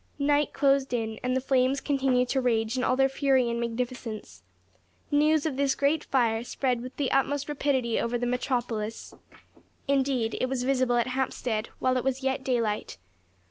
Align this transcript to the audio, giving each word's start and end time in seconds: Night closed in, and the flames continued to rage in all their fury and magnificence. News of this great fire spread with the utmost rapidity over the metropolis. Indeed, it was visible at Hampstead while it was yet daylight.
Night 0.17 0.51
closed 0.51 0.95
in, 0.95 1.19
and 1.21 1.37
the 1.37 1.39
flames 1.39 1.79
continued 1.79 2.27
to 2.29 2.41
rage 2.41 2.75
in 2.75 2.83
all 2.83 2.95
their 2.95 3.07
fury 3.07 3.51
and 3.51 3.59
magnificence. 3.59 4.41
News 5.11 5.45
of 5.45 5.57
this 5.57 5.75
great 5.75 6.05
fire 6.05 6.43
spread 6.43 6.81
with 6.81 6.97
the 6.97 7.11
utmost 7.11 7.47
rapidity 7.47 7.99
over 7.99 8.17
the 8.17 8.25
metropolis. 8.25 9.13
Indeed, 9.87 10.39
it 10.41 10.49
was 10.49 10.63
visible 10.63 10.95
at 10.97 11.05
Hampstead 11.09 11.69
while 11.77 11.97
it 11.97 12.03
was 12.03 12.23
yet 12.23 12.43
daylight. 12.43 12.97